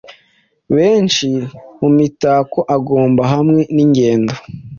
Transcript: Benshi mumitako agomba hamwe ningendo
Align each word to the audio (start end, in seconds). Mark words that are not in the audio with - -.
Benshi 0.75 1.29
mumitako 1.79 2.59
agomba 2.75 3.21
hamwe 3.33 3.61
ningendo 3.75 4.33